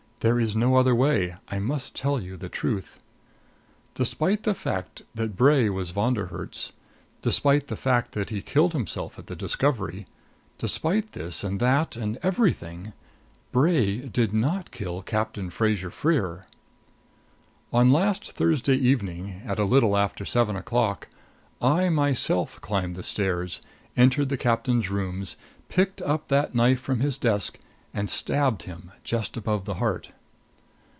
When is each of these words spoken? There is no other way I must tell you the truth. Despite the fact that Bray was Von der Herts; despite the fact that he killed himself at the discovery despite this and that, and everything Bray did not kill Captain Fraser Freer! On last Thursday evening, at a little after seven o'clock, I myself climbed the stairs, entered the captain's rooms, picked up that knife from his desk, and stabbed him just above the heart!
There 0.23 0.39
is 0.39 0.55
no 0.55 0.75
other 0.75 0.93
way 0.93 1.37
I 1.47 1.57
must 1.57 1.95
tell 1.95 2.21
you 2.21 2.37
the 2.37 2.47
truth. 2.47 2.99
Despite 3.95 4.43
the 4.43 4.53
fact 4.53 5.01
that 5.15 5.35
Bray 5.35 5.67
was 5.67 5.89
Von 5.89 6.13
der 6.13 6.27
Herts; 6.27 6.73
despite 7.23 7.65
the 7.69 7.75
fact 7.75 8.11
that 8.11 8.29
he 8.29 8.43
killed 8.43 8.73
himself 8.73 9.17
at 9.17 9.25
the 9.25 9.35
discovery 9.35 10.05
despite 10.59 11.13
this 11.13 11.43
and 11.43 11.59
that, 11.59 11.95
and 11.95 12.19
everything 12.21 12.93
Bray 13.51 13.97
did 14.01 14.31
not 14.31 14.69
kill 14.69 15.01
Captain 15.01 15.49
Fraser 15.49 15.89
Freer! 15.89 16.45
On 17.73 17.89
last 17.89 18.33
Thursday 18.33 18.75
evening, 18.75 19.41
at 19.43 19.57
a 19.57 19.65
little 19.65 19.97
after 19.97 20.23
seven 20.23 20.55
o'clock, 20.55 21.07
I 21.63 21.89
myself 21.89 22.61
climbed 22.61 22.95
the 22.95 23.01
stairs, 23.01 23.59
entered 23.97 24.29
the 24.29 24.37
captain's 24.37 24.91
rooms, 24.91 25.35
picked 25.67 25.99
up 25.99 26.27
that 26.27 26.53
knife 26.53 26.79
from 26.79 26.99
his 26.99 27.17
desk, 27.17 27.57
and 27.93 28.09
stabbed 28.09 28.63
him 28.63 28.89
just 29.03 29.35
above 29.35 29.65
the 29.65 29.73
heart! 29.73 30.11